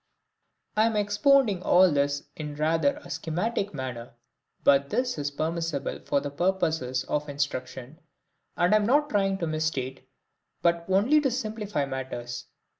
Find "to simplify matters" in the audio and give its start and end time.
11.21-12.47